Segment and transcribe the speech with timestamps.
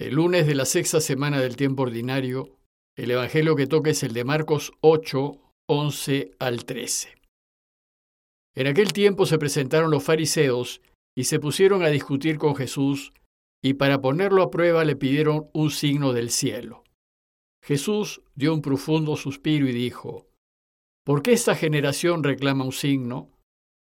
[0.00, 2.56] El lunes de la sexta semana del tiempo ordinario,
[2.96, 7.16] el Evangelio que toca es el de Marcos 8, 11 al 13.
[8.54, 10.80] En aquel tiempo se presentaron los fariseos
[11.16, 13.12] y se pusieron a discutir con Jesús,
[13.60, 16.84] y para ponerlo a prueba le pidieron un signo del cielo.
[17.60, 20.28] Jesús dio un profundo suspiro y dijo,
[21.04, 23.32] ¿Por qué esta generación reclama un signo?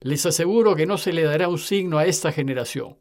[0.02, 2.98] Les aseguro que no se le dará un signo a esta generación.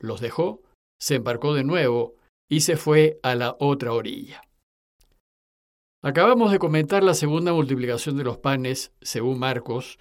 [0.00, 0.62] Los dejó
[1.00, 2.14] se embarcó de nuevo
[2.50, 4.42] y se fue a la otra orilla.
[6.02, 9.98] Acabamos de comentar la segunda multiplicación de los panes, según Marcos,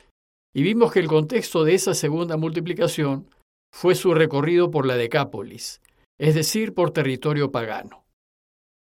[0.53, 3.29] y vimos que el contexto de esa segunda multiplicación
[3.73, 5.81] fue su recorrido por la Decápolis,
[6.19, 8.05] es decir, por territorio pagano.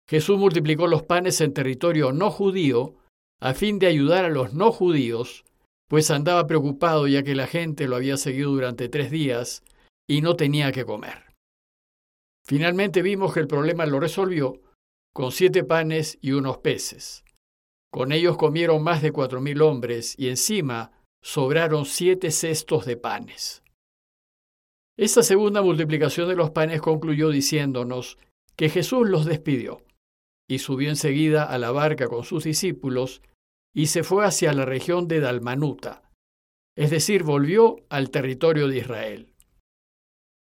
[0.09, 2.97] Jesús multiplicó los panes en territorio no judío
[3.41, 5.45] a fin de ayudar a los no judíos,
[5.89, 9.63] pues andaba preocupado ya que la gente lo había seguido durante tres días
[10.09, 11.32] y no tenía que comer.
[12.45, 14.61] Finalmente vimos que el problema lo resolvió
[15.15, 17.25] con siete panes y unos peces.
[17.93, 23.63] Con ellos comieron más de cuatro mil hombres y encima sobraron siete cestos de panes.
[24.99, 28.19] Esta segunda multiplicación de los panes concluyó diciéndonos
[28.57, 29.83] que Jesús los despidió
[30.49, 33.23] y subió enseguida a la barca con sus discípulos
[33.75, 36.03] y se fue hacia la región de Dalmanuta,
[36.77, 39.32] es decir, volvió al territorio de Israel.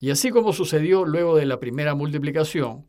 [0.06, 2.86] Y así como sucedió luego de la primera multiplicación,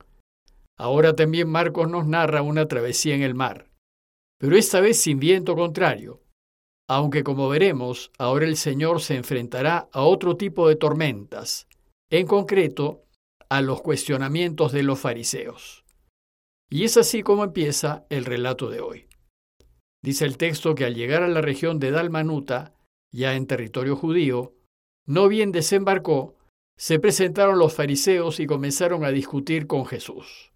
[0.78, 3.72] ahora también Marcos nos narra una travesía en el mar,
[4.40, 6.22] pero esta vez sin viento contrario,
[6.88, 11.68] aunque como veremos, ahora el Señor se enfrentará a otro tipo de tormentas,
[12.12, 13.04] en concreto,
[13.50, 15.86] a los cuestionamientos de los fariseos.
[16.70, 19.08] Y es así como empieza el relato de hoy.
[20.04, 22.76] Dice el texto que al llegar a la región de Dalmanuta,
[23.12, 24.54] ya en territorio judío,
[25.08, 26.37] no bien desembarcó,
[26.78, 30.54] se presentaron los fariseos y comenzaron a discutir con Jesús.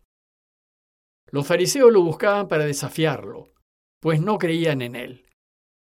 [1.32, 3.52] Los fariseos lo buscaban para desafiarlo,
[4.00, 5.26] pues no creían en él,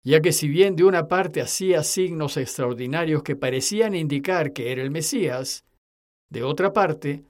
[0.06, 4.84] ya que si bien de una parte hacía signos extraordinarios que parecían indicar que era
[4.84, 5.66] el Mesías,
[6.30, 7.26] de otra parte,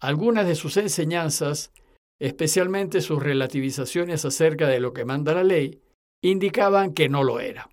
[0.00, 1.72] algunas de sus enseñanzas,
[2.20, 5.80] especialmente sus relativizaciones acerca de lo que manda la ley,
[6.22, 7.68] indicaban que no lo era.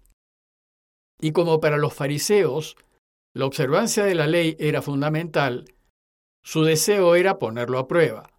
[1.22, 2.75] Y como para los fariseos
[3.35, 5.66] la observancia de la ley era fundamental,
[6.44, 8.31] su deseo era ponerlo a prueba.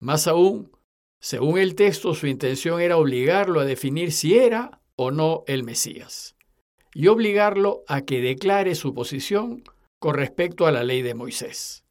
[0.00, 0.72] Más aún,
[1.20, 6.36] según el texto, su intención era obligarlo a definir si era o no el Mesías,
[6.94, 9.64] y obligarlo a que declare su posición
[10.00, 11.84] con respecto a la ley de Moisés.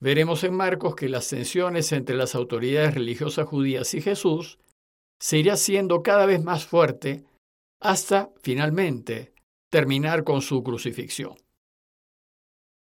[0.00, 4.58] Veremos en Marcos que las tensiones entre las autoridades religiosas judías y Jesús
[5.18, 7.24] se irá siendo cada vez más fuerte
[7.80, 9.33] hasta, finalmente,
[9.74, 11.34] terminar con su crucifixión.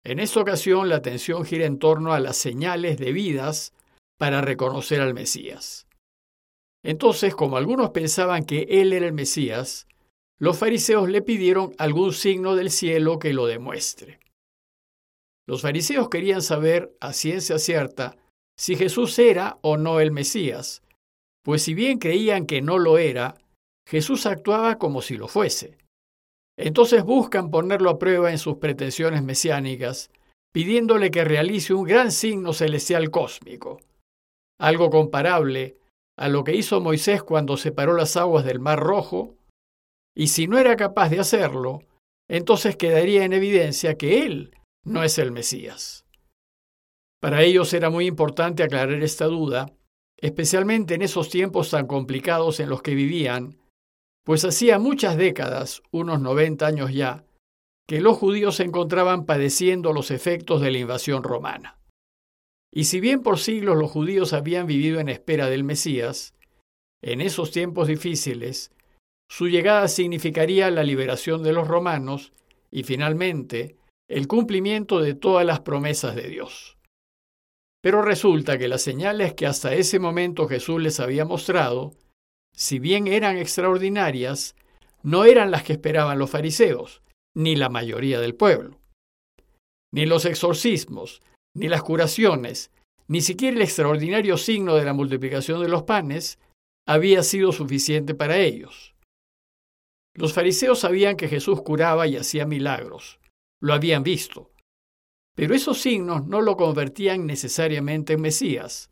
[0.05, 3.73] En esta ocasión la atención gira en torno a las señales debidas
[4.19, 5.87] para reconocer al Mesías.
[6.85, 9.87] Entonces, como algunos pensaban que él era el Mesías,
[10.39, 14.21] los fariseos le pidieron algún signo del cielo que lo demuestre.
[15.49, 18.19] Los fariseos querían saber a ciencia cierta
[18.55, 20.83] si Jesús era o no el Mesías,
[21.43, 23.39] pues si bien creían que no lo era,
[23.89, 25.81] Jesús actuaba como si lo fuese.
[26.57, 30.11] Entonces buscan ponerlo a prueba en sus pretensiones mesiánicas,
[30.53, 33.81] pidiéndole que realice un gran signo celestial cósmico,
[34.61, 35.79] algo comparable
[36.19, 39.35] a lo que hizo Moisés cuando separó las aguas del Mar Rojo,
[40.15, 41.81] y si no era capaz de hacerlo,
[42.29, 46.05] entonces quedaría en evidencia que él no es el Mesías.
[47.21, 49.73] Para ellos era muy importante aclarar esta duda,
[50.19, 53.57] especialmente en esos tiempos tan complicados en los que vivían,
[54.25, 57.25] pues hacía muchas décadas, unos 90 años ya,
[57.89, 61.79] que los judíos se encontraban padeciendo los efectos de la invasión romana.
[62.73, 66.35] Y si bien por siglos los judíos habían vivido en espera del Mesías,
[67.03, 68.73] en esos tiempos difíciles,
[69.29, 72.33] su llegada significaría la liberación de los romanos
[72.71, 73.77] y finalmente
[74.09, 76.79] el cumplimiento de todas las promesas de Dios.
[77.83, 81.95] Pero resulta que las señales que hasta ese momento Jesús les había mostrado
[82.55, 84.55] si bien eran extraordinarias,
[85.03, 87.03] no eran las que esperaban los fariseos,
[87.35, 88.79] ni la mayoría del pueblo.
[89.93, 91.23] Ni los exorcismos,
[91.55, 92.71] ni las curaciones,
[93.09, 96.39] ni siquiera el extraordinario signo de la multiplicación de los panes
[96.87, 98.95] había sido suficiente para ellos.
[100.15, 103.19] Los fariseos sabían que Jesús curaba y hacía milagros,
[103.61, 104.51] lo habían visto,
[105.35, 108.91] pero esos signos no lo convertían necesariamente en Mesías,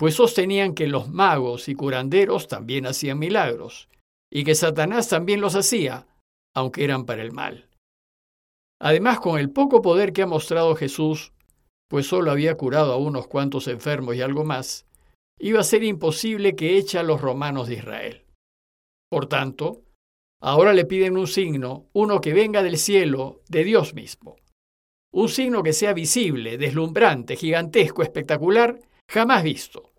[0.00, 3.90] pues sostenían que los magos y curanderos también hacían milagros,
[4.32, 6.06] y que Satanás también los hacía,
[6.56, 7.68] aunque eran para el mal.
[8.80, 11.34] Además, con el poco poder que ha mostrado Jesús,
[11.86, 14.86] pues solo había curado a unos cuantos enfermos y algo más,
[15.38, 18.24] iba a ser imposible que eche a los romanos de Israel.
[19.10, 19.82] Por tanto,
[20.40, 24.36] ahora le piden un signo, uno que venga del cielo, de Dios mismo.
[25.12, 29.89] Un signo que sea visible, deslumbrante, gigantesco, espectacular, jamás visto,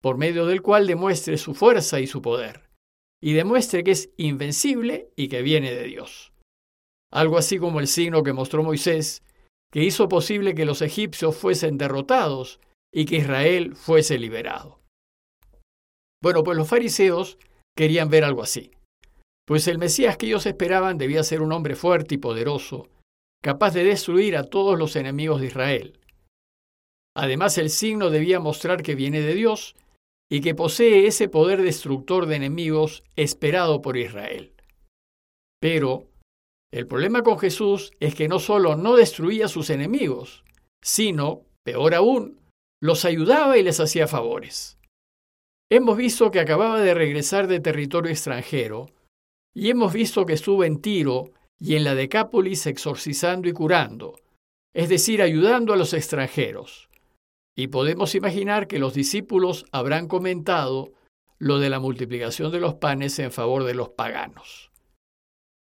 [0.00, 2.68] por medio del cual demuestre su fuerza y su poder,
[3.22, 6.32] y demuestre que es invencible y que viene de Dios.
[7.12, 9.22] Algo así como el signo que mostró Moisés,
[9.72, 12.60] que hizo posible que los egipcios fuesen derrotados
[12.92, 14.80] y que Israel fuese liberado.
[16.22, 17.38] Bueno, pues los fariseos
[17.76, 18.72] querían ver algo así,
[19.46, 22.88] pues el Mesías que ellos esperaban debía ser un hombre fuerte y poderoso,
[23.42, 25.98] capaz de destruir a todos los enemigos de Israel.
[27.16, 29.74] Además, el signo debía mostrar que viene de Dios
[30.30, 34.54] y que posee ese poder destructor de enemigos esperado por Israel.
[35.60, 36.06] Pero
[36.72, 40.44] el problema con Jesús es que no solo no destruía a sus enemigos,
[40.82, 42.40] sino, peor aún,
[42.80, 44.78] los ayudaba y les hacía favores.
[45.70, 48.90] Hemos visto que acababa de regresar de territorio extranjero,
[49.54, 54.20] y hemos visto que estuvo en Tiro y en la Decápolis exorcizando y curando,
[54.74, 56.89] es decir, ayudando a los extranjeros.
[57.56, 60.92] Y podemos imaginar que los discípulos habrán comentado
[61.38, 64.70] lo de la multiplicación de los panes en favor de los paganos.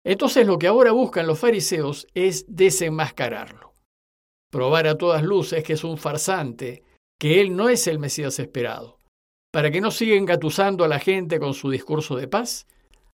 [0.04, 3.74] Entonces lo que ahora buscan los fariseos es desenmascararlo,
[4.52, 6.84] probar a todas luces que es un farsante,
[7.20, 8.98] que él no es el Mesías esperado,
[9.52, 12.66] para que no siga engatusando a la gente con su discurso de paz,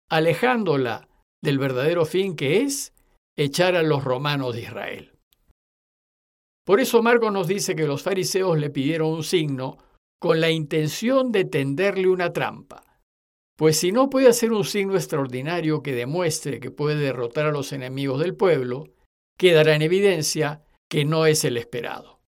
[0.09, 1.09] alejándola
[1.44, 2.94] del verdadero fin que es
[3.35, 5.14] echar a los romanos de Israel.
[6.65, 9.77] Por eso Marcos nos dice que los fariseos le pidieron un signo
[10.19, 12.83] con la intención de tenderle una trampa.
[13.56, 17.71] Pues si no puede hacer un signo extraordinario que demuestre que puede derrotar a los
[17.71, 18.88] enemigos del pueblo,
[19.38, 22.19] quedará en evidencia que no es el esperado.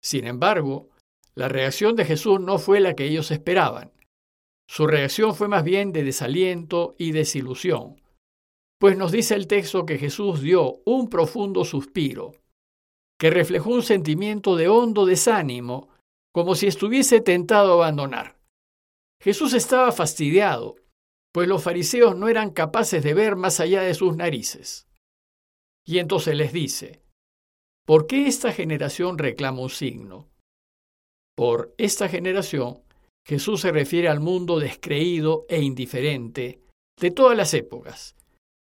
[0.00, 0.90] Sin embargo,
[1.34, 3.92] la reacción de Jesús no fue la que ellos esperaban.
[4.68, 8.00] Su reacción fue más bien de desaliento y desilusión,
[8.78, 12.32] pues nos dice el texto que Jesús dio un profundo suspiro
[13.24, 15.88] que reflejó un sentimiento de hondo desánimo,
[16.30, 18.38] como si estuviese tentado a abandonar.
[19.18, 20.76] Jesús estaba fastidiado,
[21.32, 24.86] pues los fariseos no eran capaces de ver más allá de sus narices.
[25.86, 27.00] Y entonces les dice,
[27.86, 30.28] ¿por qué esta generación reclama un signo?
[31.34, 32.82] Por esta generación,
[33.26, 36.60] Jesús se refiere al mundo descreído e indiferente
[37.00, 38.16] de todas las épocas,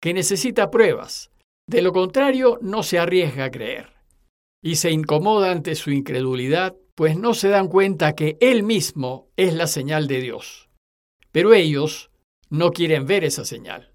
[0.03, 1.31] que necesita pruebas,
[1.69, 3.98] de lo contrario no se arriesga a creer
[4.63, 9.55] y se incomoda ante su incredulidad, pues no se dan cuenta que Él mismo es
[9.55, 10.69] la señal de Dios.
[11.31, 12.11] Pero ellos
[12.51, 13.93] no quieren ver esa señal.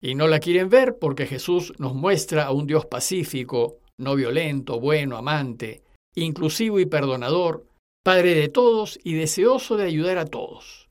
[0.00, 4.80] Y no la quieren ver porque Jesús nos muestra a un Dios pacífico, no violento,
[4.80, 5.82] bueno, amante,
[6.14, 7.66] inclusivo y perdonador,
[8.04, 10.88] Padre de todos y deseoso de ayudar a todos.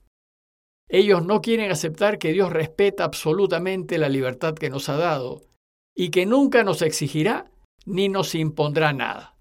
[0.90, 5.42] Ellos no quieren aceptar que Dios respeta absolutamente la libertad que nos ha dado
[5.96, 7.50] y que nunca nos exigirá
[7.86, 9.38] ni nos impondrá nada.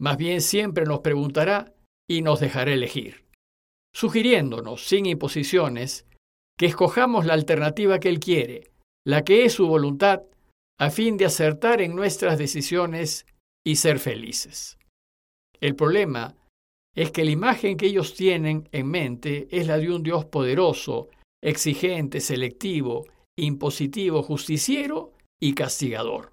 [0.00, 1.74] Más bien siempre nos preguntará
[2.08, 3.26] y nos dejará elegir,
[3.94, 6.06] sugiriéndonos, sin imposiciones,
[6.58, 8.70] que escojamos la alternativa que Él quiere,
[9.06, 10.22] la que es su voluntad,
[10.78, 13.26] a fin de acertar en nuestras decisiones
[13.66, 14.78] y ser felices.
[15.60, 16.36] El problema
[16.94, 21.08] es que la imagen que ellos tienen en mente es la de un Dios poderoso,
[21.42, 26.32] exigente, selectivo, impositivo, justiciero y castigador.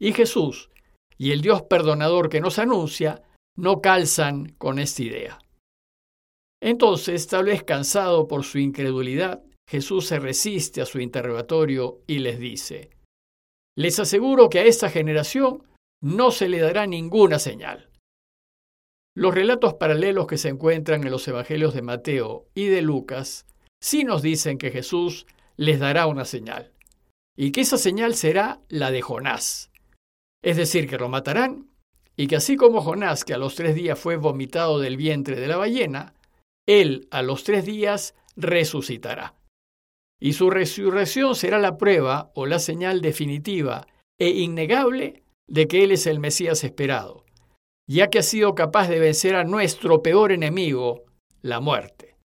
[0.00, 0.70] Y Jesús
[1.18, 3.22] y el Dios perdonador que nos anuncia
[3.56, 5.38] no calzan con esta idea.
[6.62, 12.38] Entonces, tal vez cansado por su incredulidad, Jesús se resiste a su interrogatorio y les
[12.38, 12.90] dice,
[13.76, 15.62] Les aseguro que a esta generación
[16.02, 17.90] no se le dará ninguna señal.
[19.14, 23.46] Los relatos paralelos que se encuentran en los Evangelios de Mateo y de Lucas
[23.82, 25.26] sí nos dicen que Jesús
[25.56, 26.72] les dará una señal,
[27.36, 29.69] y que esa señal será la de Jonás,
[30.42, 31.70] es decir, que lo matarán,
[32.16, 35.46] y que así como Jonás, que a los tres días fue vomitado del vientre de
[35.46, 36.14] la ballena,
[36.66, 39.34] él a los tres días resucitará.
[40.20, 43.86] Y su resurrección será la prueba o la señal definitiva
[44.18, 47.24] e innegable de que Él es el Mesías esperado,
[47.88, 51.04] ya que ha sido capaz de vencer a nuestro peor enemigo,
[51.42, 52.16] la muerte.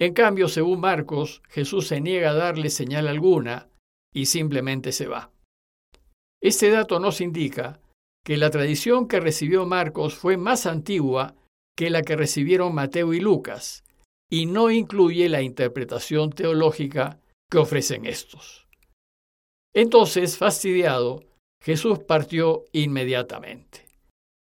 [0.00, 3.68] En cambio, según Marcos, Jesús se niega a darle señal alguna
[4.14, 5.30] y simplemente se va.
[6.40, 7.80] Este dato nos indica
[8.24, 11.34] que la tradición que recibió Marcos fue más antigua
[11.76, 13.84] que la que recibieron Mateo y Lucas,
[14.30, 18.68] y no incluye la interpretación teológica que ofrecen estos.
[19.74, 21.24] Entonces, fastidiado,
[21.62, 23.86] Jesús partió inmediatamente.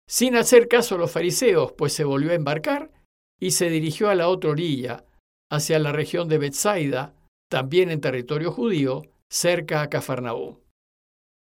[0.07, 2.91] sin hacer caso a los fariseos, pues se volvió a embarcar
[3.39, 5.05] y se dirigió a la otra orilla,
[5.51, 7.15] hacia la región de Bethsaida,
[7.49, 10.59] también en territorio judío, cerca a Cafarnaúm.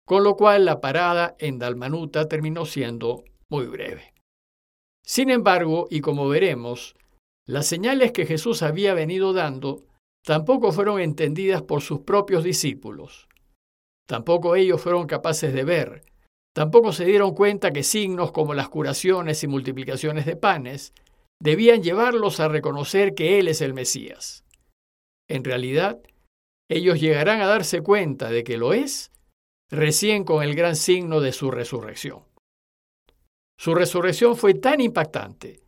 [0.10, 4.16] Con lo cual la parada en Dalmanuta terminó siendo muy breve.
[5.06, 6.96] Sin embargo, y como veremos,
[7.46, 9.86] las señales que Jesús había venido dando
[10.26, 13.28] tampoco fueron entendidas por sus propios discípulos.
[14.08, 16.02] Tampoco ellos fueron capaces de ver,
[16.56, 20.92] tampoco se dieron cuenta que signos como las curaciones y multiplicaciones de panes
[21.40, 24.44] debían llevarlos a reconocer que Él es el Mesías.
[25.30, 26.00] En realidad,
[26.68, 29.12] ellos llegarán a darse cuenta de que lo es
[29.70, 32.24] recién con el gran signo de su resurrección.
[33.58, 35.62] Su resurrección fue tan impactante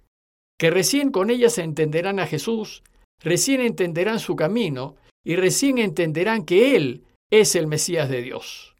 [0.57, 2.83] que recién con ella se entenderán a Jesús,
[3.19, 8.75] recién entenderán su camino y recién entenderán que Él es el Mesías de Dios.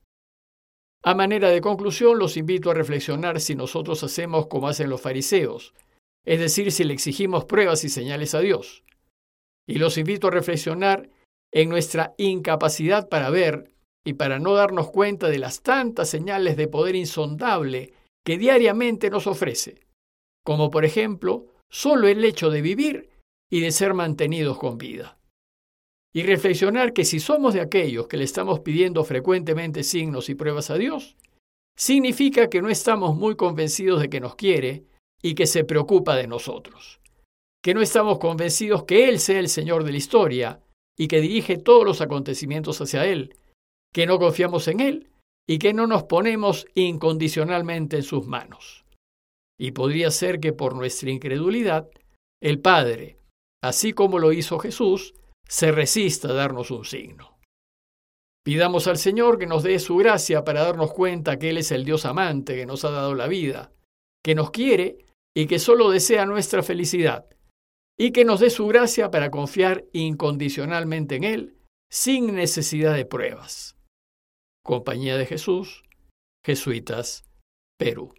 [1.03, 5.73] A manera de conclusión, los invito a reflexionar si nosotros hacemos como hacen los fariseos,
[6.25, 8.83] es decir, si le exigimos pruebas y señales a Dios.
[9.67, 11.09] Y los invito a reflexionar
[11.51, 13.71] en nuestra incapacidad para ver
[14.05, 17.93] y para no darnos cuenta de las tantas señales de poder insondable
[18.25, 19.85] que diariamente nos ofrece,
[20.43, 23.09] como por ejemplo solo el hecho de vivir
[23.51, 25.17] y de ser mantenidos con vida.
[26.13, 30.69] Y reflexionar que si somos de aquellos que le estamos pidiendo frecuentemente signos y pruebas
[30.69, 31.15] a Dios,
[31.77, 34.85] significa que no estamos muy convencidos de que nos quiere
[35.21, 36.99] y que se preocupa de nosotros,
[37.63, 40.59] que no estamos convencidos que Él sea el Señor de la historia
[40.97, 43.35] y que dirige todos los acontecimientos hacia Él,
[43.93, 45.11] que no confiamos en Él
[45.47, 48.85] y que no nos ponemos incondicionalmente en sus manos.
[49.59, 51.89] Y podría ser que por nuestra incredulidad,
[52.41, 53.17] el Padre,
[53.63, 55.13] así como lo hizo Jesús,
[55.47, 57.37] se resista a darnos un signo.
[58.43, 61.85] Pidamos al Señor que nos dé su gracia para darnos cuenta que Él es el
[61.85, 63.71] Dios amante que nos ha dado la vida,
[64.23, 65.05] que nos quiere
[65.35, 67.27] y que solo desea nuestra felicidad,
[67.99, 71.57] y que nos dé su gracia para confiar incondicionalmente en Él,
[71.91, 73.75] sin necesidad de pruebas.
[74.63, 75.83] Compañía de Jesús,
[76.45, 77.23] Jesuitas,
[77.77, 78.13] Perú.